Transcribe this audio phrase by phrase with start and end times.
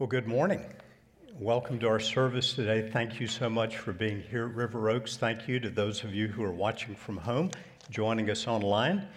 [0.00, 0.64] Well, good morning.
[1.40, 2.88] Welcome to our service today.
[2.88, 5.16] Thank you so much for being here at River Oaks.
[5.16, 7.50] Thank you to those of you who are watching from home,
[7.90, 9.08] joining us online.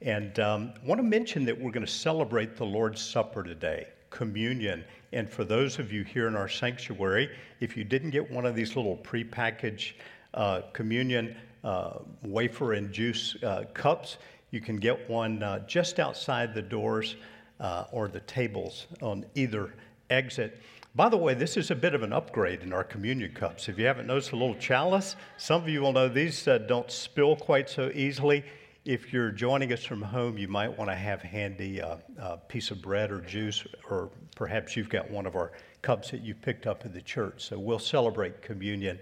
[0.00, 4.82] And um, want to mention that we're going to celebrate the Lord's Supper today, communion.
[5.12, 7.28] And for those of you here in our sanctuary,
[7.60, 9.92] if you didn't get one of these little prepackaged
[10.32, 14.16] uh, communion uh, wafer and juice uh, cups,
[14.52, 17.16] you can get one uh, just outside the doors
[17.60, 19.74] uh, or the tables on either
[20.10, 20.60] exit.
[20.94, 23.68] By the way, this is a bit of an upgrade in our communion cups.
[23.68, 26.90] If you haven't noticed a little chalice, some of you will know these uh, don't
[26.90, 28.44] spill quite so easily.
[28.84, 32.72] If you're joining us from home, you might want to have handy uh, a piece
[32.72, 35.52] of bread or juice, or perhaps you've got one of our
[35.82, 37.44] cups that you picked up in the church.
[37.44, 38.98] So we'll celebrate communion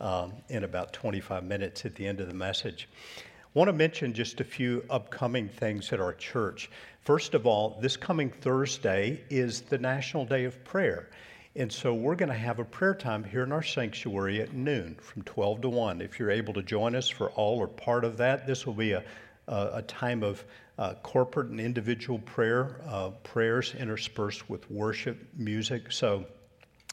[0.00, 2.88] um, in about 25 minutes at the end of the message.
[3.54, 6.70] Want to mention just a few upcoming things at our church.
[7.02, 11.10] First of all, this coming Thursday is the National Day of Prayer.
[11.54, 14.94] And so we're going to have a prayer time here in our sanctuary at noon
[15.02, 16.00] from 12 to 1.
[16.00, 18.92] If you're able to join us for all or part of that, this will be
[18.92, 19.04] a,
[19.46, 20.42] a, a time of
[20.78, 25.92] uh, corporate and individual prayer, uh, prayers interspersed with worship, music.
[25.92, 26.24] So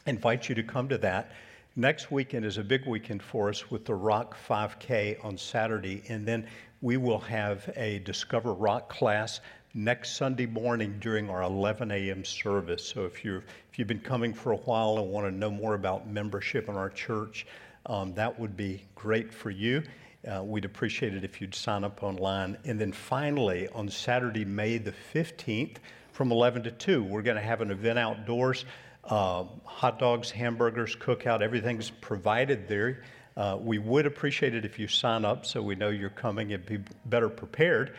[0.06, 1.32] I invite you to come to that.
[1.76, 6.02] Next weekend is a big weekend for us with the Rock 5K on Saturday.
[6.08, 6.44] And then
[6.82, 9.40] we will have a Discover Rock class
[9.72, 12.24] next Sunday morning during our 11 a.m.
[12.24, 12.84] service.
[12.84, 15.74] So if you're if you've been coming for a while and want to know more
[15.74, 17.46] about membership in our church,
[17.86, 19.84] um, that would be great for you.
[20.26, 22.58] Uh, we'd appreciate it if you'd sign up online.
[22.64, 25.76] And then finally, on Saturday, May the 15th,
[26.12, 28.64] from 11 to 2, we're going to have an event outdoors.
[29.04, 33.02] Uh, hot dogs, hamburgers, cookout, everything's provided there.
[33.36, 36.64] Uh, we would appreciate it if you sign up so we know you're coming and
[36.66, 37.94] be better prepared.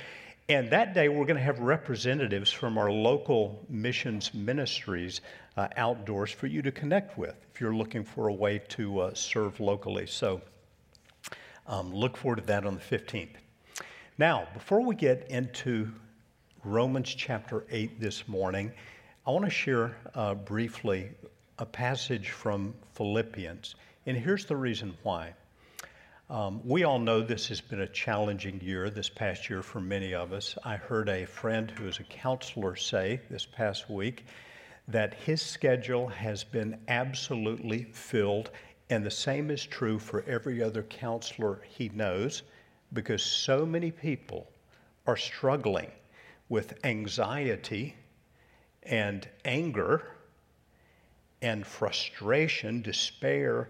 [0.49, 5.21] And that day, we're going to have representatives from our local missions ministries
[5.57, 9.13] uh, outdoors for you to connect with if you're looking for a way to uh,
[9.13, 10.05] serve locally.
[10.07, 10.41] So
[11.67, 13.35] um, look forward to that on the 15th.
[14.17, 15.91] Now, before we get into
[16.63, 18.71] Romans chapter 8 this morning,
[19.23, 21.11] I want to share uh, briefly
[21.59, 23.75] a passage from Philippians.
[24.07, 25.35] And here's the reason why.
[26.27, 30.15] Um, we all know this has been a challenging year, this past year for many
[30.15, 30.57] of us.
[30.63, 34.25] I heard a friend who is a counselor say this past week
[34.87, 38.49] that his schedule has been absolutely filled,
[38.89, 42.41] and the same is true for every other counselor he knows
[42.91, 44.49] because so many people
[45.05, 45.91] are struggling
[46.49, 47.95] with anxiety
[48.83, 50.03] and anger
[51.41, 53.69] and frustration, despair,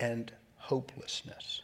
[0.00, 1.62] and hopelessness.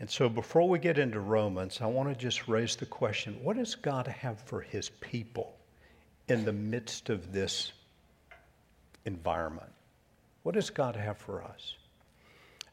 [0.00, 3.56] And so before we get into Romans, I want to just raise the question what
[3.56, 5.56] does God have for his people
[6.28, 7.72] in the midst of this
[9.04, 9.70] environment?
[10.42, 11.76] What does God have for us?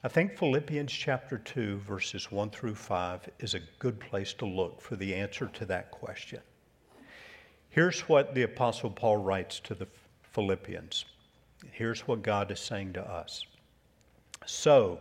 [0.04, 4.82] I think Philippians chapter 2, verses 1 through 5 is a good place to look
[4.82, 6.40] for the answer to that question.
[7.70, 9.88] Here's what the Apostle Paul writes to the
[10.24, 11.06] Philippians.
[11.72, 13.46] Here's what God is saying to us.
[14.46, 15.00] So,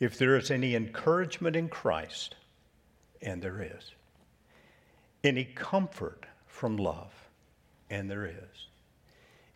[0.00, 2.34] if there is any encouragement in Christ,
[3.22, 3.92] and there is,
[5.22, 7.12] any comfort from love,
[7.90, 8.68] and there is,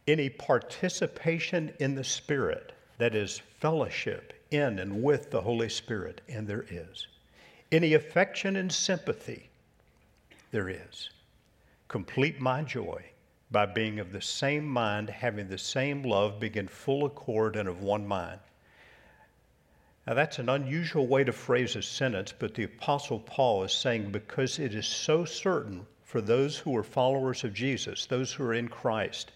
[0.06, 6.46] any participation in the Spirit, that is, fellowship in and with the Holy Spirit, and
[6.46, 7.06] there is,
[7.72, 9.50] any affection and sympathy,
[10.50, 11.10] there is.
[11.88, 13.02] Complete my joy
[13.50, 17.66] by being of the same mind, having the same love, being in full accord and
[17.66, 18.40] of one mind.
[20.06, 24.10] Now, that's an unusual way to phrase a sentence, but the Apostle Paul is saying
[24.10, 28.54] because it is so certain for those who are followers of Jesus, those who are
[28.54, 29.32] in Christ,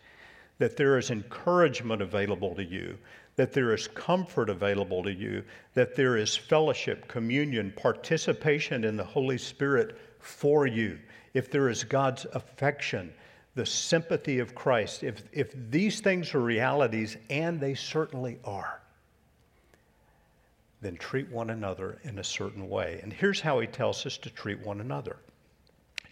[0.58, 2.98] that there is encouragement available to you,
[3.36, 5.42] that there is comfort available to you,
[5.74, 10.98] that there is fellowship, communion, participation in the Holy Spirit for you.
[11.34, 13.12] If there is God's affection,
[13.54, 18.80] the sympathy of Christ, if, if these things are realities, and they certainly are,
[20.80, 23.00] then treat one another in a certain way.
[23.02, 25.16] And here's how he tells us to treat one another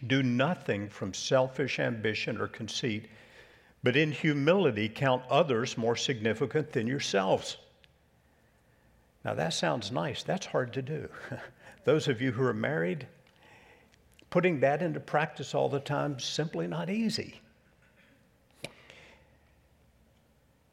[0.07, 3.07] do nothing from selfish ambition or conceit,
[3.83, 7.57] but in humility count others more significant than yourselves.
[9.23, 10.23] Now that sounds nice.
[10.23, 11.07] That's hard to do.
[11.85, 13.05] Those of you who are married,
[14.31, 17.39] putting that into practice all the time is simply not easy.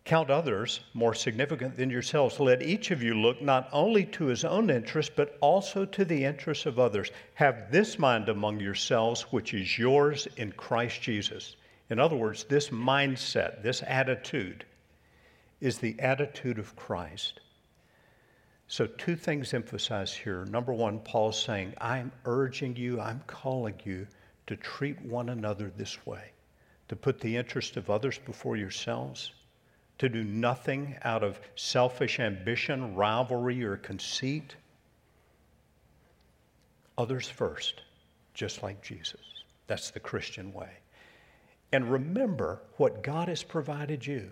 [0.05, 2.41] Count others more significant than yourselves.
[2.41, 6.25] Let each of you look not only to his own interest, but also to the
[6.25, 7.11] interests of others.
[7.35, 11.57] Have this mind among yourselves, which is yours in Christ Jesus.
[11.91, 14.65] In other words, this mindset, this attitude,
[15.61, 17.41] is the attitude of Christ.
[18.71, 20.45] So, two things emphasized here.
[20.45, 24.07] Number one, Paul's saying, I'm urging you, I'm calling you
[24.47, 26.33] to treat one another this way,
[26.89, 29.33] to put the interest of others before yourselves,
[29.97, 34.55] to do nothing out of selfish ambition, rivalry, or conceit.
[36.99, 37.81] Others first,
[38.35, 39.45] just like Jesus.
[39.67, 40.73] That's the Christian way.
[41.73, 44.29] And remember what God has provided you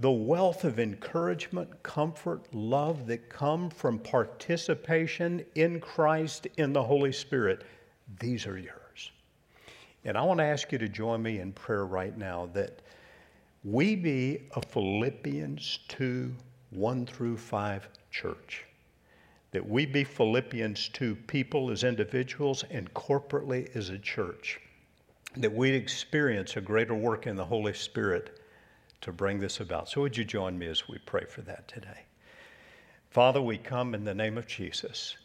[0.00, 7.10] the wealth of encouragement, comfort, love that come from participation in Christ in the Holy
[7.10, 7.64] Spirit,
[8.20, 9.10] these are yours.
[10.04, 12.80] And I want to ask you to join me in prayer right now that
[13.64, 16.34] we be a Philippians 2
[16.70, 18.64] 1 through 5 church.
[19.50, 24.60] That we be Philippians 2 people as individuals and corporately as a church.
[25.36, 28.38] That we experience a greater work in the Holy Spirit
[29.00, 29.88] to bring this about.
[29.88, 32.04] So, would you join me as we pray for that today?
[33.10, 35.16] Father, we come in the name of Jesus.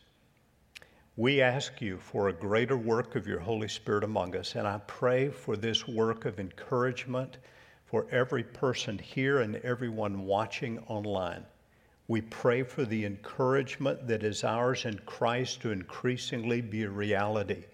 [1.16, 4.80] We ask you for a greater work of your Holy Spirit among us, and I
[4.88, 7.38] pray for this work of encouragement
[7.86, 11.46] for every person here and everyone watching online.
[12.08, 17.66] We pray for the encouragement that is ours in Christ to increasingly be a reality,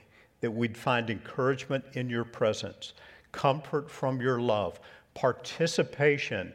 [0.42, 2.94] that we'd find encouragement in your presence,
[3.32, 4.80] comfort from your love
[5.14, 6.54] participation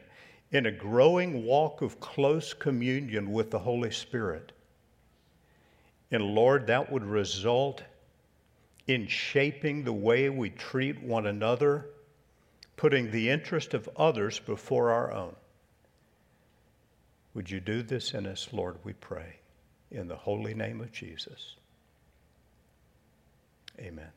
[0.51, 4.51] in a growing walk of close communion with the Holy Spirit.
[6.11, 7.83] And Lord, that would result
[8.87, 11.87] in shaping the way we treat one another,
[12.77, 15.35] putting the interest of others before our own.
[17.33, 19.37] Would you do this in us, Lord, we pray,
[19.91, 21.55] in the holy name of Jesus.
[23.79, 24.11] Amen.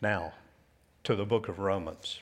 [0.00, 0.32] Now,
[1.08, 2.20] to the book of Romans.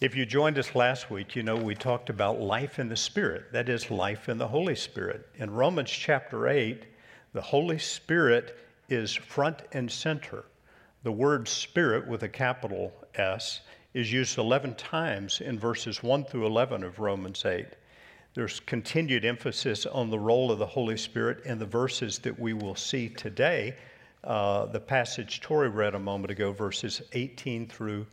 [0.00, 3.52] If you joined us last week, you know we talked about life in the Spirit,
[3.52, 5.28] that is, life in the Holy Spirit.
[5.36, 6.82] In Romans chapter 8,
[7.32, 8.58] the Holy Spirit
[8.88, 10.46] is front and center.
[11.04, 13.60] The word Spirit with a capital S
[13.92, 17.66] is used 11 times in verses 1 through 11 of Romans 8.
[18.34, 22.52] There's continued emphasis on the role of the Holy Spirit in the verses that we
[22.52, 23.76] will see today
[24.24, 28.06] uh, the passage Tori read a moment ago, verses 18 through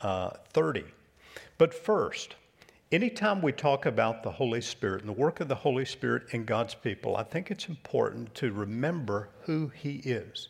[0.00, 0.84] uh, 30.
[1.58, 2.36] But first,
[2.90, 6.44] anytime we talk about the Holy Spirit and the work of the Holy Spirit in
[6.44, 10.48] God's people, I think it's important to remember who He is.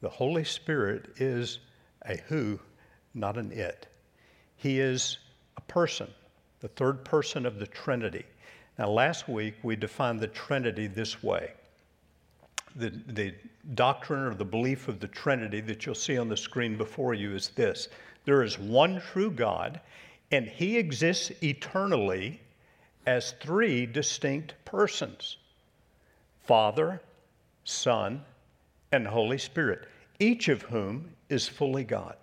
[0.00, 1.58] The Holy Spirit is
[2.06, 2.58] a who,
[3.12, 3.86] not an it.
[4.56, 5.18] He is
[5.56, 6.08] a person,
[6.60, 8.24] the third person of the Trinity.
[8.78, 11.52] Now, last week we defined the Trinity this way
[12.76, 13.34] the, the
[13.74, 17.34] doctrine or the belief of the Trinity that you'll see on the screen before you
[17.34, 17.88] is this
[18.24, 19.80] there is one true God,
[20.32, 22.40] and He exists eternally
[23.06, 25.36] as three distinct persons
[26.42, 27.00] Father,
[27.64, 28.22] Son,
[28.92, 29.88] and Holy Spirit,
[30.18, 32.16] each of whom is fully God.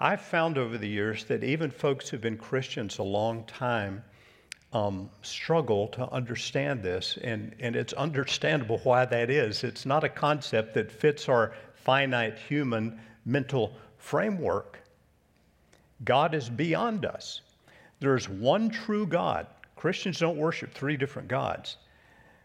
[0.00, 4.04] I've found over the years that even folks who've been Christians a long time
[4.76, 9.64] um, struggle to understand this, and, and it's understandable why that is.
[9.64, 14.78] It's not a concept that fits our finite human mental framework.
[16.04, 17.40] God is beyond us.
[18.00, 19.46] There's one true God.
[19.76, 21.78] Christians don't worship three different gods,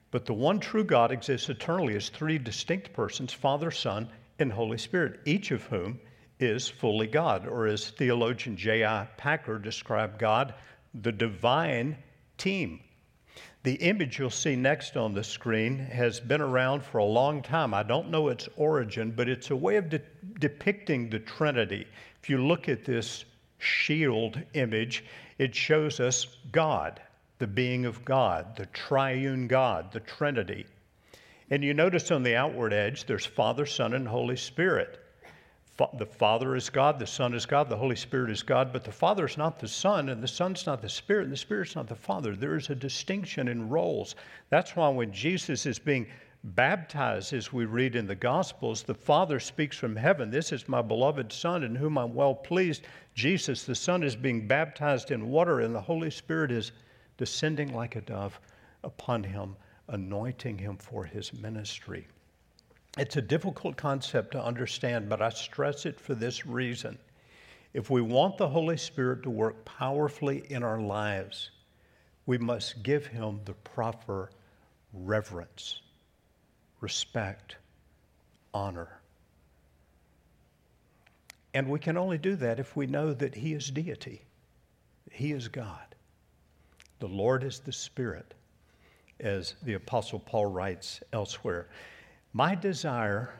[0.09, 4.07] but the one true God exists eternally as three distinct persons Father, Son,
[4.39, 5.99] and Holy Spirit, each of whom
[6.39, 9.09] is fully God, or as theologian J.I.
[9.17, 10.53] Packer described God,
[10.93, 11.97] the divine
[12.41, 12.79] team.
[13.63, 17.75] The image you'll see next on the screen has been around for a long time.
[17.75, 20.01] I don't know its origin, but it's a way of de-
[20.39, 21.85] depicting the Trinity.
[22.19, 23.25] If you look at this
[23.59, 25.05] shield image,
[25.37, 26.99] it shows us God,
[27.37, 30.65] the being of God, the triune God, the Trinity.
[31.51, 34.99] And you notice on the outward edge, there's Father, Son, and Holy Spirit
[35.97, 38.91] the Father is God, the Son is God, the Holy Spirit is God, but the
[38.91, 41.87] Father is not the Son, and the Son's not the Spirit, and the Spirit's not
[41.87, 42.35] the Father.
[42.35, 44.15] There is a distinction in roles.
[44.49, 46.07] That's why when Jesus is being
[46.43, 50.81] baptized, as we read in the Gospels, the Father speaks from heaven, This is my
[50.81, 52.83] beloved Son, in whom I'm well pleased.
[53.13, 56.71] Jesus, the Son, is being baptized in water, and the Holy Spirit is
[57.17, 58.39] descending like a dove
[58.83, 59.55] upon him,
[59.87, 62.07] anointing him for his ministry.
[62.97, 66.97] It's a difficult concept to understand, but I stress it for this reason.
[67.73, 71.51] If we want the Holy Spirit to work powerfully in our lives,
[72.25, 74.29] we must give him the proper
[74.93, 75.81] reverence,
[76.81, 77.55] respect,
[78.53, 78.99] honor.
[81.53, 84.25] And we can only do that if we know that He is deity,
[85.11, 85.95] He is God.
[86.99, 88.33] The Lord is the Spirit,
[89.19, 91.67] as the Apostle Paul writes elsewhere.
[92.33, 93.33] My desire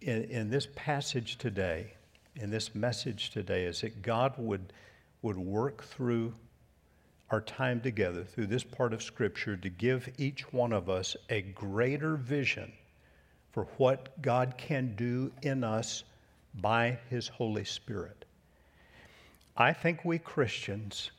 [0.00, 1.94] in, in this passage today,
[2.36, 4.72] in this message today, is that God would,
[5.22, 6.32] would work through
[7.30, 11.42] our time together, through this part of Scripture, to give each one of us a
[11.42, 12.72] greater vision
[13.50, 16.04] for what God can do in us
[16.60, 18.26] by His Holy Spirit.
[19.56, 21.10] I think we Christians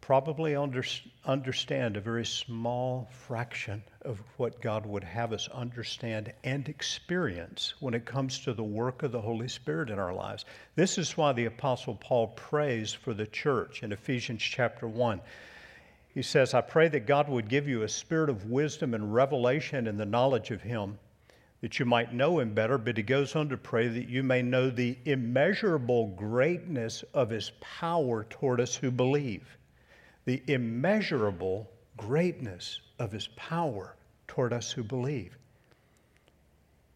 [0.00, 0.82] probably under,
[1.24, 7.94] understand a very small fraction of what God would have us understand and experience when
[7.94, 10.44] it comes to the work of the Holy Spirit in our lives.
[10.74, 15.20] This is why the Apostle Paul prays for the church in Ephesians chapter 1.
[16.14, 19.86] He says, I pray that God would give you a spirit of wisdom and revelation
[19.86, 20.98] in the knowledge of Him
[21.62, 24.42] that you might know him better, but he goes on to pray that you may
[24.42, 29.56] know the immeasurable greatness of his power toward us who believe.
[30.24, 31.70] The immeasurable
[32.06, 33.94] greatness of his power
[34.26, 35.36] toward us who believe.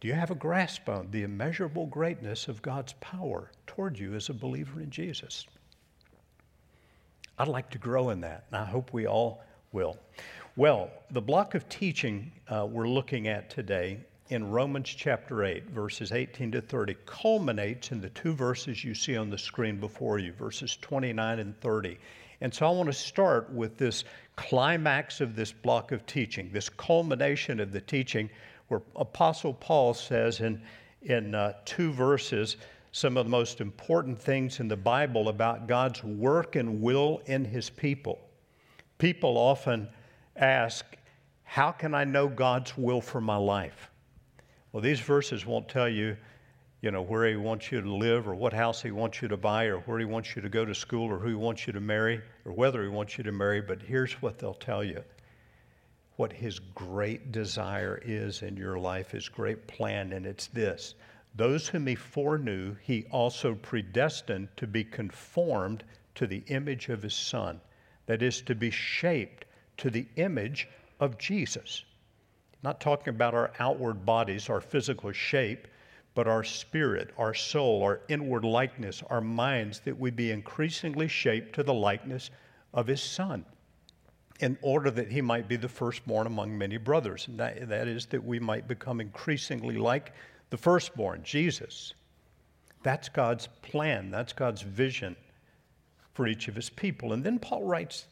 [0.00, 4.28] Do you have a grasp on the immeasurable greatness of God's power toward you as
[4.28, 5.46] a believer in Jesus?
[7.38, 9.96] I'd like to grow in that, and I hope we all will.
[10.56, 16.12] Well, the block of teaching uh, we're looking at today in Romans chapter 8, verses
[16.12, 20.32] 18 to 30, culminates in the two verses you see on the screen before you,
[20.32, 21.98] verses 29 and 30.
[22.40, 24.04] And so I want to start with this
[24.36, 28.30] climax of this block of teaching, this culmination of the teaching,
[28.68, 30.60] where Apostle Paul says in,
[31.02, 32.56] in uh, two verses
[32.92, 37.44] some of the most important things in the Bible about God's work and will in
[37.44, 38.18] his people.
[38.98, 39.88] People often
[40.36, 40.84] ask,
[41.44, 43.90] How can I know God's will for my life?
[44.72, 46.16] Well, these verses won't tell you,
[46.80, 49.36] you know, where he wants you to live or what house he wants you to
[49.36, 51.72] buy or where he wants you to go to school or who he wants you
[51.72, 55.02] to marry or whether he wants you to marry, but here's what they'll tell you
[56.16, 60.94] what his great desire is in your life, his great plan, and it's this.
[61.34, 67.14] Those whom he foreknew, he also predestined to be conformed to the image of his
[67.14, 67.60] Son,
[68.06, 69.44] that is, to be shaped
[69.76, 70.68] to the image
[71.00, 71.84] of Jesus.
[72.62, 75.68] Not talking about our outward bodies, our physical shape,
[76.16, 81.54] but our spirit, our soul, our inward likeness, our minds, that we be increasingly shaped
[81.54, 82.30] to the likeness
[82.72, 83.44] of His Son,
[84.40, 87.28] in order that He might be the firstborn among many brothers.
[87.28, 90.14] And that, that is, that we might become increasingly like
[90.48, 91.92] the firstborn, Jesus.
[92.82, 95.16] That's God's plan, that's God's vision
[96.14, 97.12] for each of His people.
[97.12, 98.06] And then Paul writes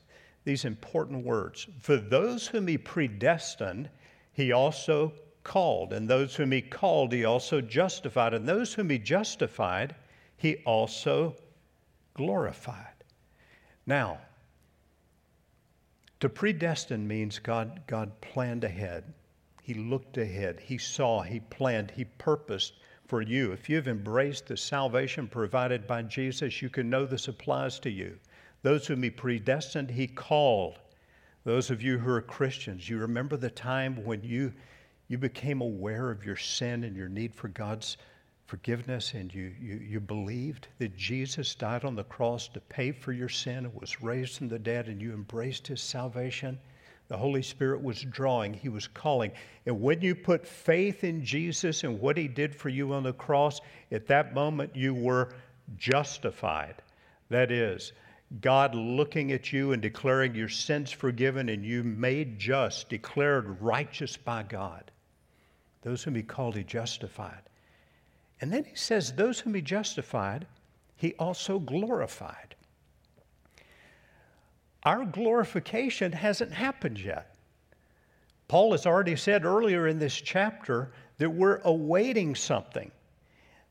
[0.45, 3.89] these important words For those whom He predestined,
[4.35, 5.13] he also
[5.45, 5.93] called.
[5.93, 8.35] And those whom he called, he also justified.
[8.35, 9.95] And those whom he justified,
[10.37, 11.37] he also
[12.15, 13.05] glorified.
[13.87, 14.19] Now,
[16.21, 19.13] to predestine means God, God planned ahead.
[19.63, 20.61] He looked ahead.
[20.61, 22.75] He saw, He planned, He purposed
[23.07, 23.53] for you.
[23.53, 28.19] If you've embraced the salvation provided by Jesus, you can know this applies to you.
[28.63, 30.79] Those whom He predestined, He called.
[31.45, 34.53] Those of you who are Christians, you remember the time when you,
[35.09, 37.97] you became aware of your sin and your need for God's
[38.47, 43.13] forgiveness, and you, you, you believed that Jesus died on the cross to pay for
[43.13, 46.59] your sin and was raised from the dead, and you embraced his salvation.
[47.09, 49.33] The Holy Spirit was drawing, He was calling.
[49.67, 53.13] And when you put faith in Jesus and what He did for you on the
[53.13, 53.61] cross,
[53.93, 55.35] at that moment you were
[55.77, 56.77] justified.
[57.29, 57.93] That is,
[58.41, 64.17] God looking at you and declaring your sins forgiven and you made just, declared righteous
[64.17, 64.91] by God.
[65.85, 67.43] Those whom he called, he justified.
[68.41, 70.47] And then he says, Those whom he justified,
[70.97, 72.57] he also glorified.
[74.83, 77.37] Our glorification hasn't happened yet.
[78.49, 82.91] Paul has already said earlier in this chapter that we're awaiting something.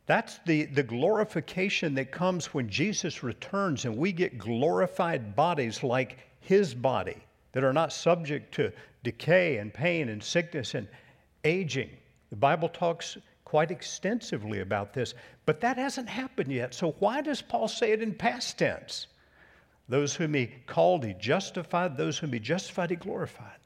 [0.05, 6.17] That's the, the glorification that comes when Jesus returns and we get glorified bodies like
[6.41, 7.17] his body
[7.53, 8.71] that are not subject to
[9.03, 10.87] decay and pain and sickness and
[11.43, 11.89] aging.
[12.33, 15.13] The Bible talks quite extensively about this,
[15.45, 16.73] but that hasn't happened yet.
[16.73, 19.05] So why does Paul say it in past tense?
[19.87, 21.95] Those whom he called, he justified.
[21.95, 23.59] Those whom he justified, he glorified.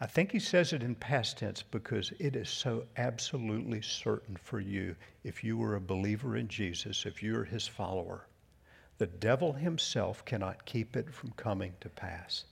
[0.00, 4.58] I think he says it in past tense because it is so absolutely certain for
[4.58, 8.26] you if you are a believer in Jesus, if you're his follower.
[8.96, 12.46] The devil himself cannot keep it from coming to pass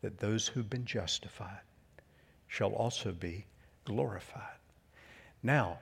[0.00, 1.60] that those who've been justified
[2.48, 3.46] shall also be
[3.90, 4.60] glorified.
[5.42, 5.80] Now,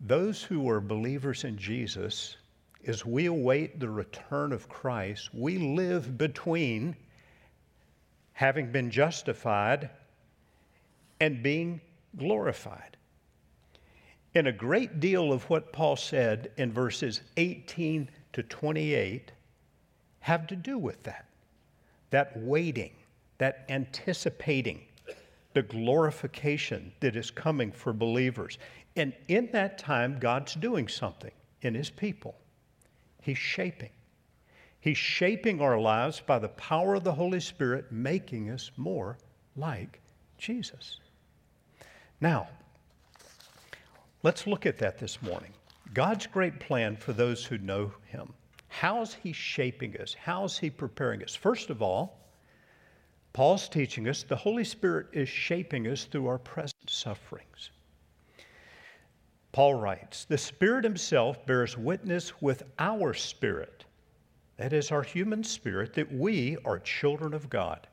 [0.00, 2.36] those who are believers in Jesus,
[2.86, 6.94] as we await the return of Christ, we live between
[8.34, 9.90] having been justified
[11.20, 11.80] and being
[12.16, 12.96] glorified.
[14.36, 19.32] And a great deal of what Paul said in verses 18 to 28
[20.20, 21.26] have to do with that.
[22.10, 22.92] That waiting,
[23.38, 24.82] that anticipating
[25.58, 28.58] the glorification that is coming for believers.
[28.94, 32.36] And in that time, God's doing something in His people.
[33.22, 33.90] He's shaping.
[34.78, 39.18] He's shaping our lives by the power of the Holy Spirit, making us more
[39.56, 40.00] like
[40.38, 41.00] Jesus.
[42.20, 42.46] Now,
[44.22, 45.50] let's look at that this morning.
[45.92, 48.32] God's great plan for those who know Him.
[48.68, 50.14] How's He shaping us?
[50.14, 51.34] How's He preparing us?
[51.34, 52.27] First of all,
[53.32, 57.70] Paul's teaching us the Holy Spirit is shaping us through our present sufferings.
[59.52, 63.84] Paul writes, The Spirit Himself bears witness with our spirit,
[64.56, 67.86] that is, our human spirit, that we are children of God.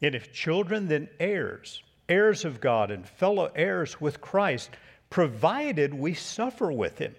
[0.00, 4.70] And if children, then heirs, heirs of God and fellow heirs with Christ,
[5.10, 7.14] provided we suffer with Him,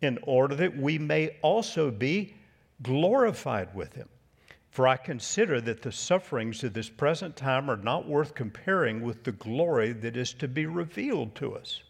[0.00, 2.34] in order that we may also be
[2.82, 4.08] glorified with Him.
[4.74, 9.22] For I consider that the sufferings of this present time are not worth comparing with
[9.22, 11.80] the glory that is to be revealed to us.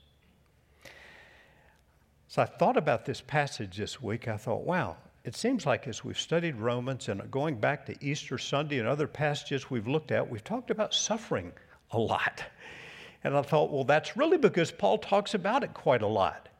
[2.28, 4.28] So I thought about this passage this week.
[4.28, 8.36] I thought, wow, it seems like as we've studied Romans and going back to Easter
[8.36, 11.52] Sunday and other passages we've looked at, we've talked about suffering
[11.92, 12.44] a lot.
[13.24, 16.50] And I thought, well, that's really because Paul talks about it quite a lot.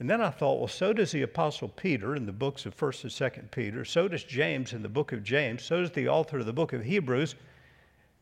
[0.00, 3.02] And then I thought, well, so does the Apostle Peter in the books of 1st
[3.04, 3.84] and 2nd Peter.
[3.84, 5.64] So does James in the book of James.
[5.64, 7.34] So does the author of the book of Hebrews.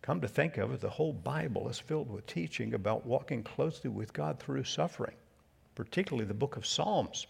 [0.01, 3.91] Come to think of it, the whole Bible is filled with teaching about walking closely
[3.91, 5.17] with God through suffering,
[5.75, 7.27] particularly the book of Psalms.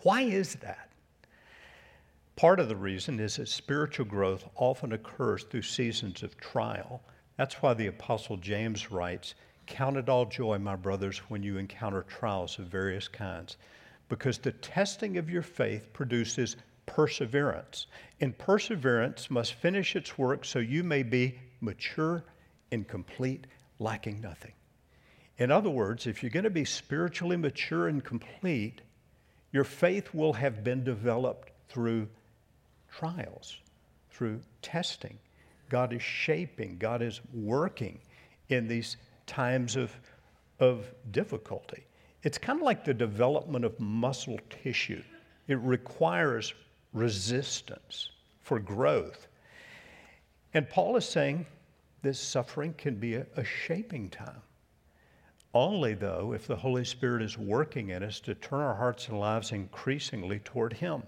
[0.00, 0.90] Why is that?
[2.34, 7.00] Part of the reason is that spiritual growth often occurs through seasons of trial.
[7.36, 9.34] That's why the Apostle James writes,
[9.66, 13.56] Count it all joy, my brothers, when you encounter trials of various kinds,
[14.08, 17.86] because the testing of your faith produces perseverance.
[18.20, 22.24] And perseverance must finish its work so you may be mature
[22.70, 23.46] and complete,
[23.78, 24.52] lacking nothing.
[25.38, 28.80] In other words, if you're going to be spiritually mature and complete,
[29.52, 32.08] your faith will have been developed through
[32.90, 33.56] trials,
[34.10, 35.18] through testing.
[35.68, 37.98] God is shaping, God is working
[38.48, 39.92] in these times of,
[40.60, 41.84] of difficulty.
[42.22, 45.02] It's kind of like the development of muscle tissue,
[45.48, 46.54] it requires
[46.92, 48.10] resistance
[48.40, 49.28] for growth.
[50.54, 51.46] And Paul is saying
[52.02, 54.40] this suffering can be a, a shaping time.
[55.54, 59.18] Only, though, if the Holy Spirit is working in us to turn our hearts and
[59.18, 61.02] lives increasingly toward Him.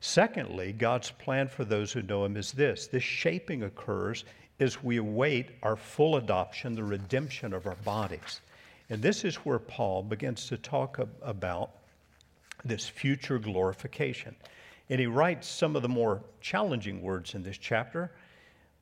[0.00, 4.24] Secondly, God's plan for those who know Him is this this shaping occurs
[4.60, 8.42] as we await our full adoption, the redemption of our bodies.
[8.90, 11.70] And this is where Paul begins to talk about
[12.64, 14.36] this future glorification.
[14.90, 18.12] And he writes some of the more challenging words in this chapter.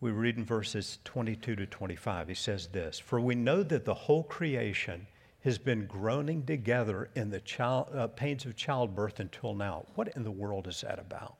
[0.00, 2.28] We read in verses 22 to 25.
[2.28, 5.06] He says this For we know that the whole creation
[5.42, 9.84] has been groaning together in the child, uh, pains of childbirth until now.
[9.94, 11.36] What in the world is that about?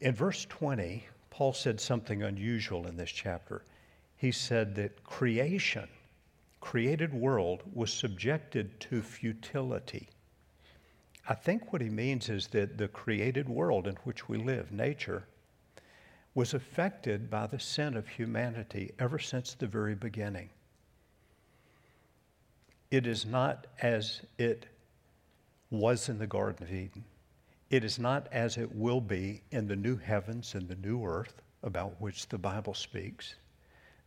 [0.00, 3.62] In verse 20, Paul said something unusual in this chapter.
[4.18, 5.88] He said that creation,
[6.60, 10.10] created world, was subjected to futility.
[11.26, 15.24] I think what he means is that the created world in which we live, nature,
[16.34, 20.50] was affected by the sin of humanity ever since the very beginning.
[22.90, 24.66] It is not as it
[25.70, 27.04] was in the Garden of Eden.
[27.72, 31.40] It is not as it will be in the new heavens and the new earth
[31.62, 33.34] about which the Bible speaks.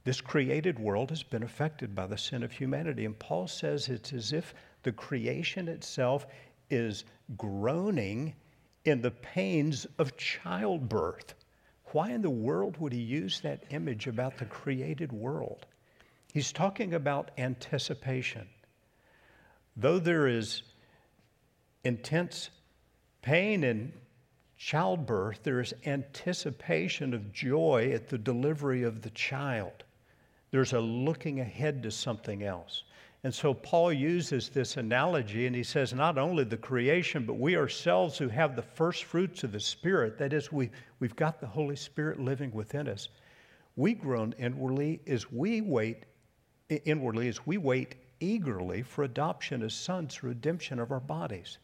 [0.04, 3.06] This created world has been affected by the sin of humanity.
[3.06, 6.28] And Paul says it's as if the creation itself
[6.69, 7.06] is
[7.38, 8.36] groaning
[8.86, 11.34] in the pains of childbirth.
[11.86, 15.65] Why in the world would he use that image about the created world?
[16.32, 18.47] He's talking about anticipation.
[19.75, 20.62] Though there is
[21.84, 22.51] intense
[23.25, 23.91] pain and
[24.55, 29.83] childbirth, there is anticipation of joy at the delivery of the child.
[30.51, 32.83] There's a looking ahead to something else.
[33.23, 37.57] And so Paul uses this analogy and he says, not only the creation, but we
[37.57, 41.47] ourselves who have the first fruits of the Spirit, that is, we, we've got the
[41.47, 43.09] Holy Spirit living within us,
[43.75, 46.03] we groan inwardly as we wait,
[46.69, 51.57] inwardly as we wait eagerly for adoption as sons, redemption of our bodies.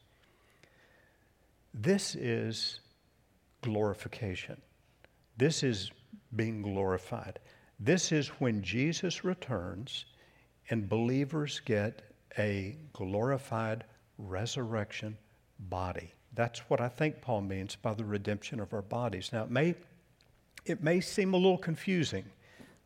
[1.73, 2.79] This is
[3.61, 4.61] glorification.
[5.37, 5.91] This is
[6.35, 7.39] being glorified.
[7.79, 10.05] This is when Jesus returns
[10.69, 12.01] and believers get
[12.37, 13.83] a glorified
[14.17, 15.17] resurrection
[15.59, 16.13] body.
[16.33, 19.31] That's what I think Paul means by the redemption of our bodies.
[19.33, 19.75] Now, it may,
[20.65, 22.25] it may seem a little confusing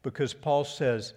[0.01, 1.13] because Paul says,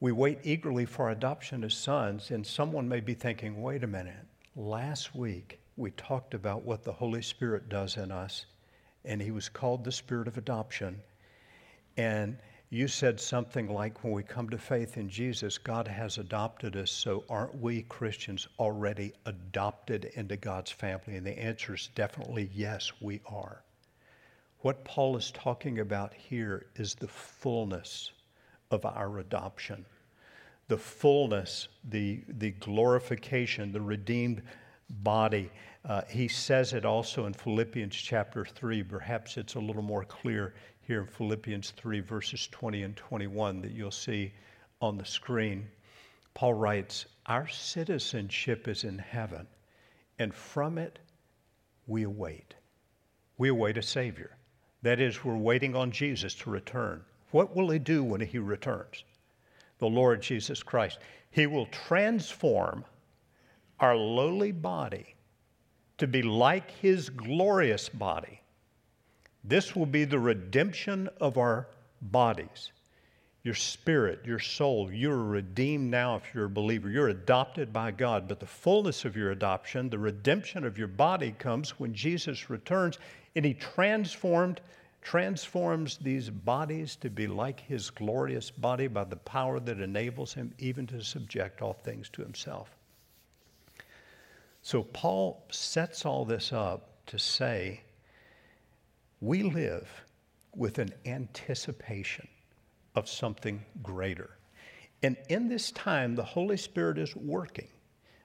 [0.00, 4.14] we wait eagerly for adoption as sons, and someone may be thinking, wait a minute,
[4.54, 8.46] last week we talked about what the Holy Spirit does in us,
[9.04, 11.00] and he was called the Spirit of adoption.
[11.96, 12.38] And
[12.70, 16.90] you said something like, when we come to faith in Jesus, God has adopted us,
[16.90, 21.16] so aren't we Christians already adopted into God's family?
[21.16, 23.62] And the answer is definitely yes, we are.
[24.60, 28.10] What Paul is talking about here is the fullness
[28.70, 29.84] of our adoption,
[30.66, 34.42] the fullness, the, the glorification, the redeemed
[34.88, 35.50] body.
[35.84, 38.82] Uh, he says it also in Philippians chapter 3.
[38.82, 43.72] Perhaps it's a little more clear here in Philippians 3, verses 20 and 21 that
[43.72, 44.32] you'll see
[44.80, 45.68] on the screen.
[46.34, 49.46] Paul writes, Our citizenship is in heaven,
[50.18, 50.98] and from it
[51.86, 52.54] we await.
[53.38, 54.36] We await a Savior.
[54.82, 57.02] That is, we're waiting on Jesus to return.
[57.30, 59.04] What will He do when He returns?
[59.78, 60.98] The Lord Jesus Christ.
[61.30, 62.84] He will transform
[63.80, 65.14] our lowly body
[65.98, 68.40] to be like His glorious body
[69.48, 71.68] this will be the redemption of our
[72.02, 72.72] bodies.
[73.44, 76.90] Your spirit, your soul, you're redeemed now if you're a believer.
[76.90, 78.26] You're adopted by God.
[78.26, 82.98] But the fullness of your adoption, the redemption of your body comes when Jesus returns
[83.36, 84.60] and he transformed
[85.00, 90.52] transforms these bodies to be like his glorious body by the power that enables him
[90.58, 92.75] even to subject all things to himself.
[94.66, 97.82] So Paul sets all this up to say
[99.20, 99.88] we live
[100.56, 102.26] with an anticipation
[102.96, 104.30] of something greater.
[105.04, 107.68] And in this time, the Holy Spirit is working.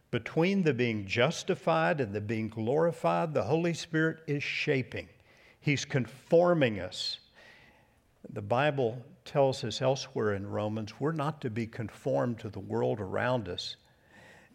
[0.10, 5.10] Between the being justified and the being glorified, the Holy Spirit is shaping.
[5.60, 7.20] He's conforming us.
[8.34, 13.00] The Bible tells us elsewhere in Romans, we're not to be conformed to the world
[13.00, 13.76] around us,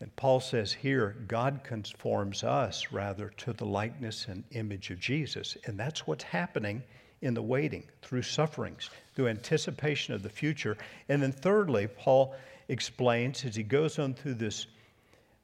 [0.00, 5.56] and Paul says here, God conforms us rather to the likeness and image of Jesus.
[5.64, 6.82] And that's what's happening
[7.22, 10.76] in the waiting through sufferings, through anticipation of the future.
[11.08, 12.34] And then, thirdly, Paul
[12.68, 14.66] explains as he goes on through this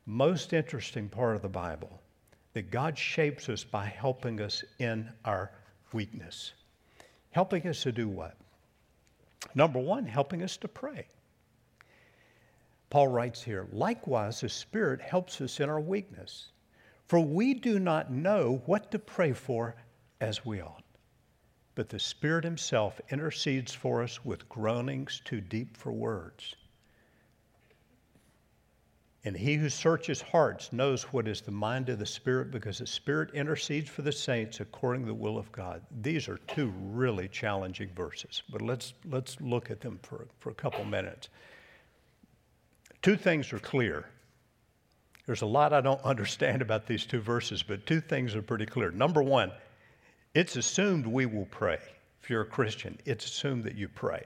[0.05, 2.01] most interesting part of the Bible
[2.53, 5.51] that God shapes us by helping us in our
[5.95, 6.53] weakness.
[7.31, 8.37] Helping us to do what?
[9.55, 11.07] Number one, helping us to pray.
[12.93, 16.49] Paul writes here, likewise, the Spirit helps us in our weakness,
[17.07, 19.75] for we do not know what to pray for
[20.21, 20.85] as we ought.
[21.75, 26.55] But the Spirit Himself intercedes for us with groanings too deep for words.
[29.25, 32.87] And he who searches hearts knows what is the mind of the Spirit because the
[32.87, 35.81] Spirit intercedes for the saints according to the will of God.
[36.03, 40.55] These are two really challenging verses, but let's, let's look at them for, for a
[40.55, 41.31] couple minutes.
[43.03, 44.07] Two things are clear.
[45.27, 48.67] There's a lot I don't understand about these two verses, but two things are pretty
[48.67, 48.91] clear.
[48.91, 49.53] Number one,
[50.35, 51.79] it's assumed we will pray.
[52.23, 54.25] If you're a Christian, it's assumed that you pray.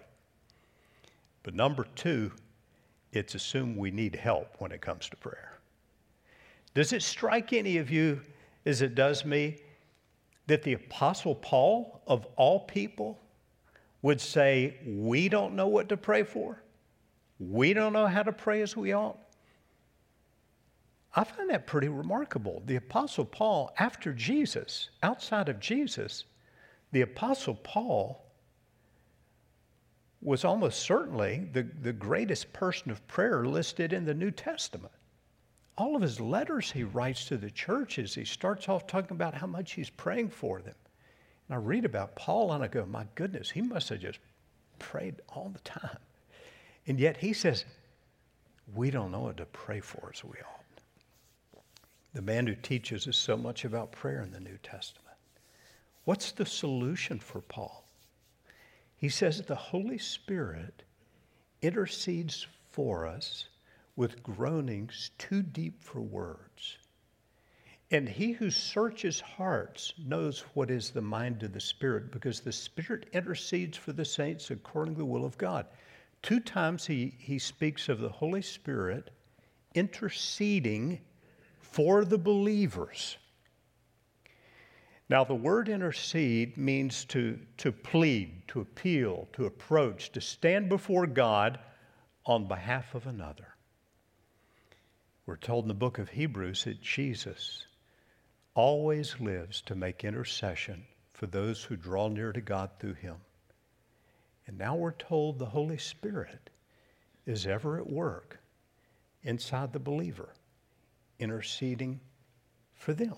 [1.43, 2.31] But number two,
[3.13, 5.59] it's assumed we need help when it comes to prayer.
[6.75, 8.21] Does it strike any of you,
[8.67, 9.57] as it does me,
[10.47, 13.19] that the Apostle Paul, of all people,
[14.03, 16.63] would say, We don't know what to pray for?
[17.39, 19.19] We don't know how to pray as we ought.
[21.15, 22.63] I find that pretty remarkable.
[22.67, 26.25] The Apostle Paul, after Jesus, outside of Jesus,
[26.93, 28.23] the Apostle Paul
[30.21, 34.93] was almost certainly the, the greatest person of prayer listed in the New Testament.
[35.79, 39.47] All of his letters he writes to the churches, he starts off talking about how
[39.47, 40.75] much he's praying for them.
[41.49, 44.19] And I read about Paul and I go, my goodness, he must have just
[44.79, 45.99] prayed all the time.
[46.87, 47.65] And yet he says,
[48.75, 51.63] we don't know what to pray for as we ought.
[52.15, 55.17] The man who teaches us so much about prayer in the New Testament.
[56.05, 57.85] What's the solution for Paul?
[58.97, 60.83] He says the Holy Spirit
[61.63, 63.49] intercedes for us
[63.97, 66.79] with groanings too deep for words.
[67.91, 72.53] And he who searches hearts knows what is the mind of the Spirit because the
[72.53, 75.67] Spirit intercedes for the saints according to the will of God.
[76.23, 79.11] Two times he, he speaks of the Holy Spirit
[79.75, 81.01] interceding
[81.61, 83.17] for the believers.
[85.09, 91.07] Now, the word intercede means to, to plead, to appeal, to approach, to stand before
[91.07, 91.61] God
[92.25, 93.55] on behalf of another.
[95.27, 97.67] We're told in the book of Hebrews that Jesus
[98.55, 103.17] always lives to make intercession for those who draw near to God through him.
[104.47, 106.51] And now we're told the Holy Spirit
[107.27, 108.39] is ever at work
[109.25, 110.29] inside the believer,
[111.19, 112.01] interceding
[112.75, 113.17] for them.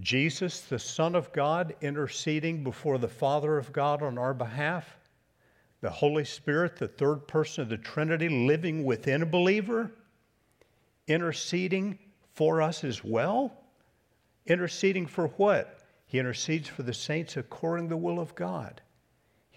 [0.00, 4.96] Jesus, the Son of God, interceding before the Father of God on our behalf.
[5.80, 9.92] The Holy Spirit, the third person of the Trinity, living within a believer,
[11.06, 11.98] interceding
[12.34, 13.52] for us as well.
[14.46, 15.80] Interceding for what?
[16.06, 18.80] He intercedes for the saints according to the will of God.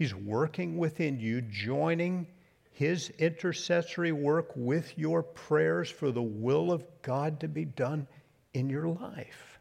[0.02, 2.26] He's working within you, joining
[2.72, 8.08] his intercessory work with your prayers for the will of God to be done
[8.56, 9.60] in your life.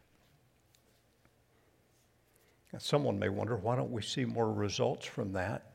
[2.73, 5.73] Now, someone may wonder why don't we see more results from that?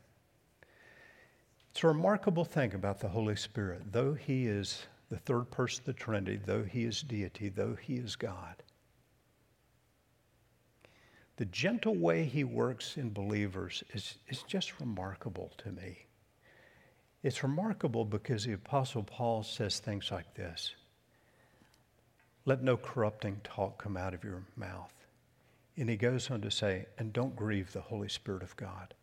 [1.69, 3.91] It's a remarkable thing about the Holy Spirit.
[3.91, 7.97] Though he is the third person of the Trinity, though he is deity, though he
[7.97, 8.63] is God,
[11.37, 16.05] the gentle way he works in believers is, is just remarkable to me.
[17.23, 20.75] It's remarkable because the Apostle Paul says things like this
[22.45, 24.93] Let no corrupting talk come out of your mouth.
[25.77, 28.93] And he goes on to say, And don't grieve the Holy Spirit of God.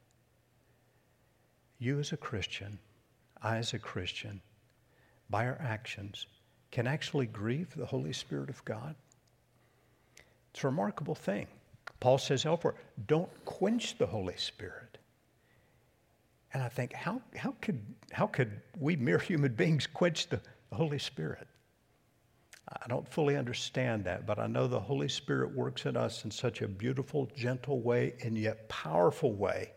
[1.79, 2.79] You as a Christian,
[3.43, 4.41] I as a Christian,
[5.29, 6.27] by our actions,
[6.71, 8.95] can actually grieve the Holy Spirit of God.
[10.55, 11.47] It's a remarkable thing.
[12.03, 12.75] Paul says elsewhere,
[13.07, 14.99] don't quench the Holy Spirit.
[16.53, 20.75] And I think, how, how, could, how could we mere human beings quench the, the
[20.75, 21.47] Holy Spirit?
[22.69, 26.33] I don't fully understand that, but I know the Holy Spirit works in us in
[26.33, 29.71] such a beautiful, gentle way, and yet powerful way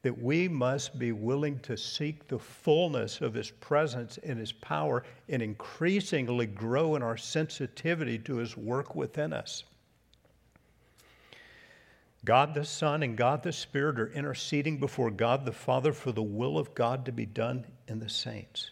[0.00, 5.02] that we must be willing to seek the fullness of His presence and His power
[5.28, 9.64] and increasingly grow in our sensitivity to His work within us.
[12.24, 16.22] God the Son and God the Spirit are interceding before God the Father for the
[16.22, 18.70] will of God to be done in the saints.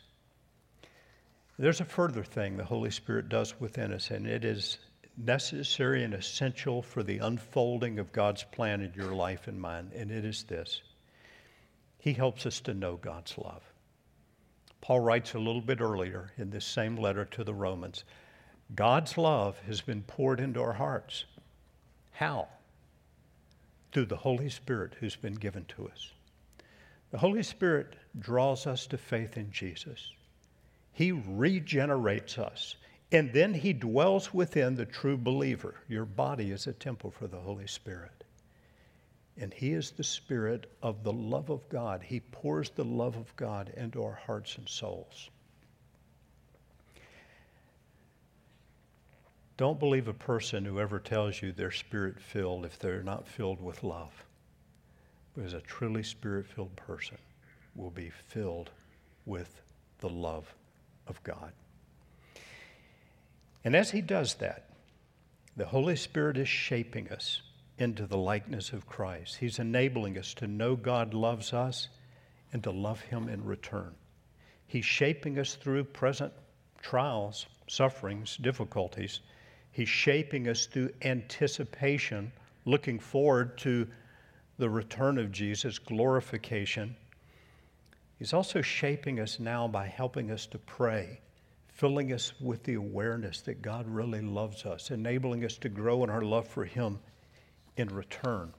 [1.58, 4.78] There's a further thing the Holy Spirit does within us, and it is
[5.16, 10.10] necessary and essential for the unfolding of God's plan in your life and mine, and
[10.10, 10.82] it is this
[11.98, 13.62] He helps us to know God's love.
[14.80, 18.04] Paul writes a little bit earlier in this same letter to the Romans
[18.74, 21.24] God's love has been poured into our hearts.
[22.12, 22.48] How?
[23.92, 26.12] Through the Holy Spirit who's been given to us.
[27.10, 30.12] The Holy Spirit draws us to faith in Jesus.
[30.92, 32.76] He regenerates us,
[33.12, 35.76] and then He dwells within the true believer.
[35.88, 38.24] Your body is a temple for the Holy Spirit.
[39.36, 42.02] And He is the Spirit of the love of God.
[42.02, 45.30] He pours the love of God into our hearts and souls.
[49.58, 53.60] Don't believe a person who ever tells you they're spirit filled if they're not filled
[53.60, 54.24] with love.
[55.34, 57.18] Because a truly spirit filled person
[57.74, 58.70] will be filled
[59.26, 59.60] with
[59.98, 60.54] the love
[61.08, 61.50] of God.
[63.64, 64.70] And as he does that,
[65.56, 67.42] the Holy Spirit is shaping us
[67.78, 69.38] into the likeness of Christ.
[69.38, 71.88] He's enabling us to know God loves us
[72.52, 73.92] and to love Him in return.
[74.68, 76.32] He's shaping us through present
[76.80, 79.18] trials, sufferings, difficulties
[79.72, 82.32] He's shaping us through anticipation,
[82.64, 83.86] looking forward to
[84.58, 86.96] the return of Jesus, glorification.
[88.18, 91.20] He's also shaping us now by helping us to pray,
[91.68, 96.10] filling us with the awareness that God really loves us, enabling us to grow in
[96.10, 96.98] our love for Him
[97.76, 98.52] in return.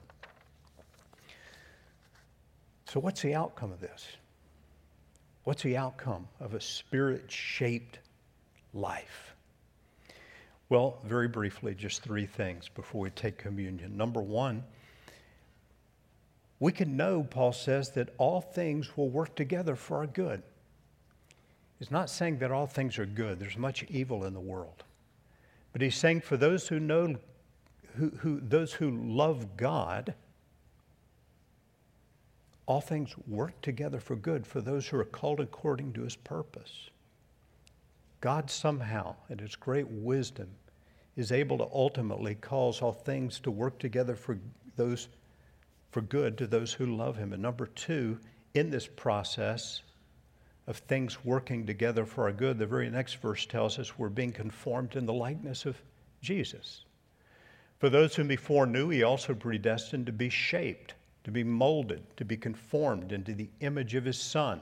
[2.85, 4.07] So, what's the outcome of this?
[5.43, 7.99] What's the outcome of a spirit shaped
[8.73, 9.35] life?
[10.69, 13.97] Well, very briefly, just three things before we take communion.
[13.97, 14.63] Number one,
[16.59, 20.43] we can know, Paul says, that all things will work together for our good.
[21.79, 24.83] He's not saying that all things are good, there's much evil in the world.
[25.71, 27.15] But he's saying for those who know,
[27.95, 30.13] who, who, those who love God,
[32.65, 36.89] all things work together for good for those who are called according to his purpose.
[38.21, 40.49] God somehow, in his great wisdom,
[41.15, 44.37] is able to ultimately cause all things to work together for
[44.75, 45.07] those
[45.91, 47.33] for good to those who love him.
[47.33, 48.19] And number two,
[48.53, 49.81] in this process
[50.67, 54.31] of things working together for our good, the very next verse tells us we're being
[54.31, 55.81] conformed in the likeness of
[56.21, 56.85] Jesus.
[57.79, 62.25] For those whom before knew, he also predestined to be shaped, to be molded, to
[62.25, 64.61] be conformed into the image of his Son.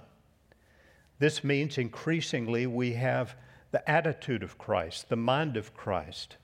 [1.20, 3.36] This means increasingly we have
[3.72, 6.38] the attitude of Christ, the mind of Christ,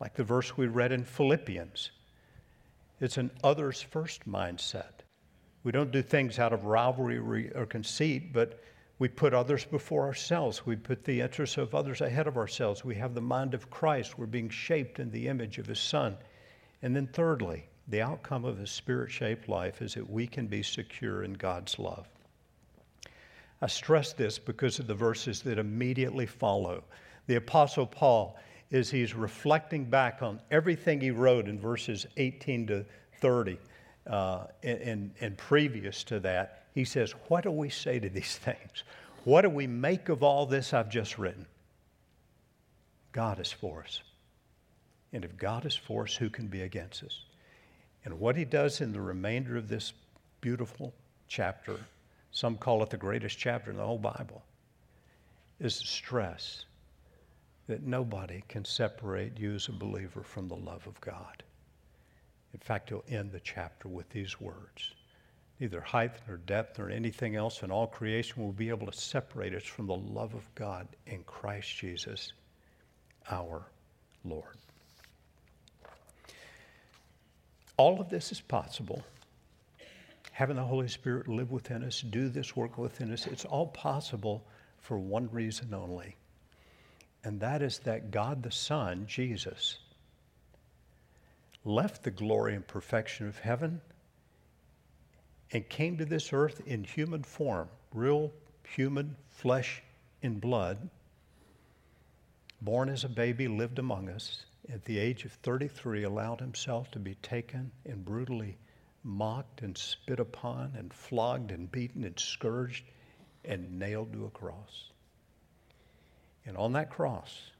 [0.00, 1.90] like the verse we read in Philippians.
[3.00, 5.02] It's an others first mindset.
[5.62, 8.60] We don't do things out of rivalry or conceit, but
[8.98, 10.66] we put others before ourselves.
[10.66, 12.84] We put the interests of others ahead of ourselves.
[12.84, 14.18] We have the mind of Christ.
[14.18, 16.16] We're being shaped in the image of His Son.
[16.82, 20.62] And then, thirdly, the outcome of a spirit shaped life is that we can be
[20.62, 22.06] secure in God's love.
[23.64, 26.84] I stress this because of the verses that immediately follow.
[27.28, 28.36] The Apostle Paul,
[28.70, 32.84] as he's reflecting back on everything he wrote in verses 18 to
[33.22, 33.56] 30
[34.06, 38.84] uh, and, and previous to that, he says, What do we say to these things?
[39.24, 41.46] What do we make of all this I've just written?
[43.12, 44.02] God is for us.
[45.14, 47.18] And if God is for us, who can be against us?
[48.04, 49.94] And what he does in the remainder of this
[50.42, 50.92] beautiful
[51.28, 51.78] chapter,
[52.34, 54.42] some call it the greatest chapter in the whole Bible,
[55.58, 56.66] is the stress
[57.66, 61.42] that nobody can separate you as a believer from the love of God.
[62.52, 64.92] In fact, he'll end the chapter with these words
[65.60, 69.54] neither height nor depth nor anything else in all creation will be able to separate
[69.54, 72.32] us from the love of God in Christ Jesus,
[73.30, 73.64] our
[74.24, 74.56] Lord.
[77.76, 79.02] All of this is possible.
[80.34, 84.44] Having the Holy Spirit live within us, do this work within us, it's all possible
[84.80, 86.16] for one reason only.
[87.22, 89.78] And that is that God the Son, Jesus,
[91.64, 93.80] left the glory and perfection of heaven
[95.52, 98.32] and came to this earth in human form, real
[98.64, 99.84] human flesh
[100.20, 100.90] and blood,
[102.60, 104.46] born as a baby, lived among us.
[104.68, 108.56] At the age of 33, allowed himself to be taken and brutally
[109.04, 112.84] mocked and spit upon and flogged and beaten and scourged
[113.44, 114.90] and nailed to a cross.
[116.46, 117.50] And on that cross,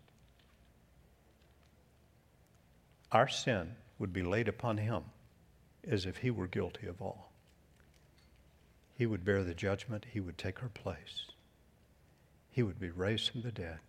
[3.13, 5.05] our sin would be laid upon him
[5.87, 7.31] as if he were guilty of all.
[8.97, 11.27] He would bear the judgment, He would take our place.
[12.51, 13.81] He would be raised from the dead.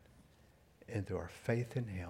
[0.90, 2.10] And through our faith in Him,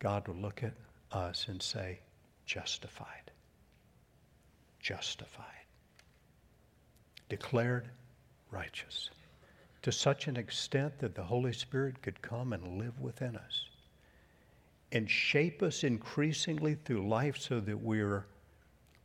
[0.00, 0.74] God will look at
[1.12, 2.00] us and say,
[2.46, 3.30] justified.
[4.84, 5.64] Justified.
[7.30, 7.88] Declared
[8.50, 9.08] righteous.
[9.80, 13.64] To such an extent that the Holy Spirit could come and live within us
[14.92, 18.26] and shape us increasingly through life so that we're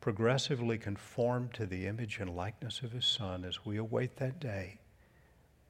[0.02, 4.78] progressively conformed to the image and likeness of his Son as we await that day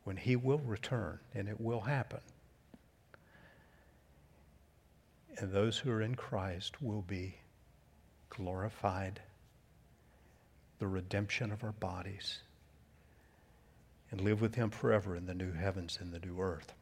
[0.02, 2.20] when he will return, and it will happen.
[5.38, 7.36] And those who are in Christ will be
[8.28, 9.20] glorified,
[10.80, 12.38] the redemption of our bodies,
[14.10, 16.74] and live with him forever in the new heavens and the new earth.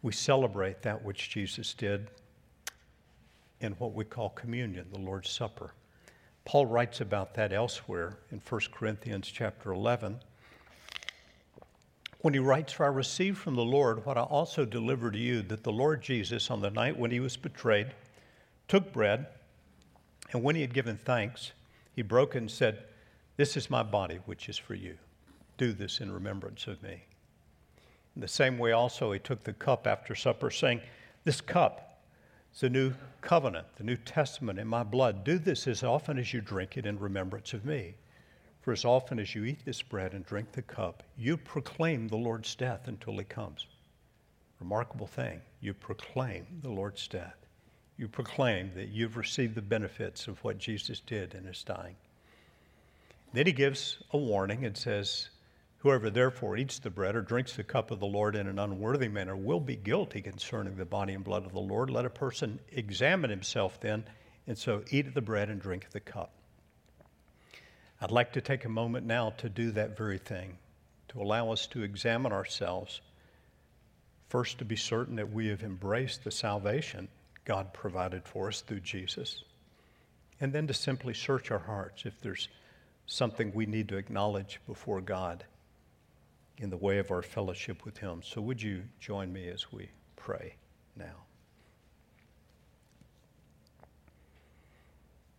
[0.00, 2.08] We celebrate that which Jesus did
[3.60, 5.72] in what we call communion, the Lord's Supper.
[6.44, 10.20] Paul writes about that elsewhere in 1 Corinthians chapter 11
[12.20, 15.42] when he writes, For I received from the Lord what I also delivered to you,
[15.42, 17.88] that the Lord Jesus, on the night when he was betrayed,
[18.68, 19.26] took bread,
[20.32, 21.52] and when he had given thanks,
[21.96, 22.84] he broke and said,
[23.38, 24.98] This is my body, which is for you.
[25.56, 27.04] Do this in remembrance of me.
[28.14, 30.82] In the same way, also, he took the cup after supper, saying,
[31.24, 32.02] This cup
[32.52, 35.24] is the new covenant, the New Testament in my blood.
[35.24, 37.94] Do this as often as you drink it in remembrance of me.
[38.60, 42.16] For as often as you eat this bread and drink the cup, you proclaim the
[42.16, 43.66] Lord's death until he comes.
[44.60, 45.40] Remarkable thing.
[45.60, 47.45] You proclaim the Lord's death.
[47.98, 51.96] You proclaim that you've received the benefits of what Jesus did in his dying.
[53.32, 55.30] Then he gives a warning and says,
[55.78, 59.08] Whoever therefore eats the bread or drinks the cup of the Lord in an unworthy
[59.08, 61.90] manner will be guilty concerning the body and blood of the Lord.
[61.90, 64.04] Let a person examine himself then,
[64.46, 66.32] and so eat the bread and drink the cup.
[68.00, 70.58] I'd like to take a moment now to do that very thing,
[71.08, 73.00] to allow us to examine ourselves.
[74.28, 77.08] First, to be certain that we have embraced the salvation
[77.46, 79.44] God provided for us through Jesus.
[80.40, 82.48] And then to simply search our hearts if there's
[83.06, 85.44] something we need to acknowledge before God
[86.58, 88.20] in the way of our fellowship with Him.
[88.22, 90.56] So, would you join me as we pray
[90.96, 91.24] now?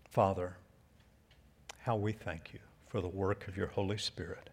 [0.09, 0.55] Father,
[1.79, 4.49] how we thank you for the work of your Holy Spirit.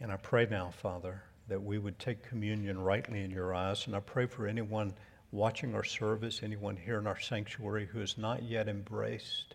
[0.00, 3.86] And I pray now, Father, that we would take communion rightly in your eyes.
[3.86, 4.92] And I pray for anyone
[5.32, 9.54] watching our service, anyone here in our sanctuary who has not yet embraced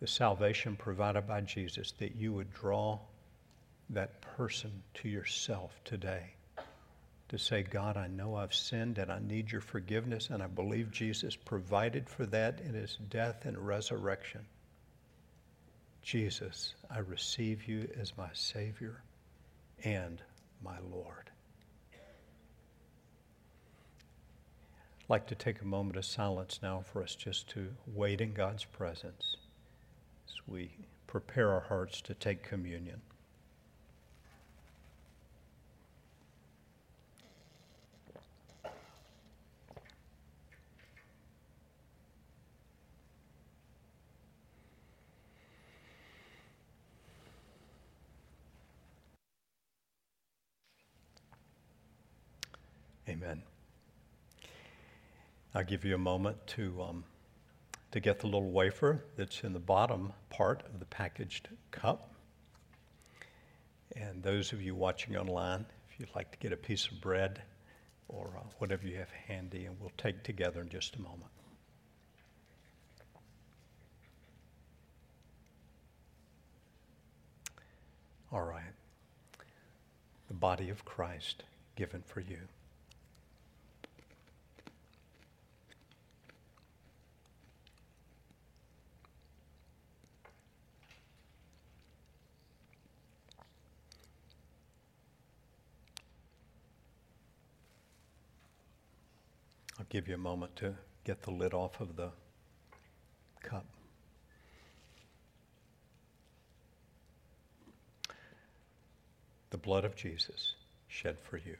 [0.00, 2.98] the salvation provided by Jesus, that you would draw
[3.90, 6.34] that person to yourself today
[7.28, 10.90] to say, God, I know I've sinned and I need your forgiveness, and I believe
[10.90, 14.42] Jesus provided for that in his death and resurrection.
[16.02, 19.02] Jesus, I receive you as my Savior
[19.84, 20.20] and
[20.62, 21.31] my Lord.
[25.08, 28.64] Like to take a moment of silence now for us just to wait in God's
[28.64, 29.36] presence
[30.26, 30.70] as we
[31.06, 33.02] prepare our hearts to take communion.
[53.08, 53.42] Amen.
[55.54, 57.04] I'll give you a moment to, um,
[57.90, 62.10] to get the little wafer that's in the bottom part of the packaged cup.
[63.94, 67.42] And those of you watching online, if you'd like to get a piece of bread
[68.08, 71.30] or uh, whatever you have handy, and we'll take together in just a moment.
[78.32, 78.62] All right.
[80.28, 81.42] The body of Christ
[81.76, 82.38] given for you.
[99.92, 100.74] Give you a moment to
[101.04, 102.08] get the lid off of the
[103.42, 103.66] cup.
[109.50, 110.54] The blood of Jesus
[110.88, 111.58] shed for you.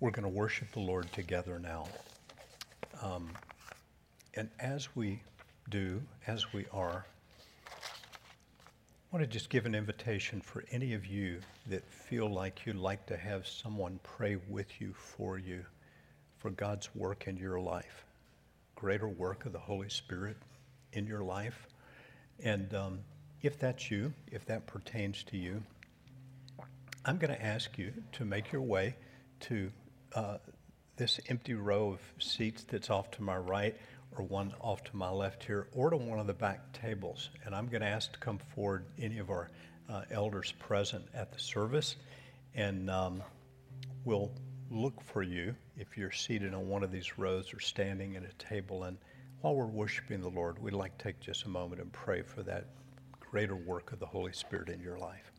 [0.00, 1.86] We're going to worship the Lord together now.
[3.02, 3.28] Um,
[4.34, 5.22] and as we
[5.68, 7.04] do, as we are,
[7.66, 12.76] I want to just give an invitation for any of you that feel like you'd
[12.76, 15.64] like to have someone pray with you for you
[16.38, 18.04] for God's work in your life,
[18.76, 20.36] greater work of the Holy Spirit
[20.92, 21.66] in your life.
[22.42, 23.00] And um,
[23.42, 25.62] if that's you, if that pertains to you,
[27.04, 28.94] I'm going to ask you to make your way
[29.40, 29.72] to
[30.14, 30.38] uh,
[30.96, 33.76] this empty row of seats that's off to my right
[34.16, 37.30] or one off to my left here, or to one of the back tables.
[37.44, 39.50] And I'm going to ask to come forward any of our
[39.88, 41.96] uh, elders present at the service,
[42.54, 43.22] and um,
[44.04, 44.30] we'll
[44.70, 48.32] look for you if you're seated on one of these rows or standing at a
[48.34, 48.84] table.
[48.84, 48.98] And
[49.40, 52.42] while we're worshiping the Lord, we'd like to take just a moment and pray for
[52.44, 52.66] that
[53.18, 55.32] greater work of the Holy Spirit in your life.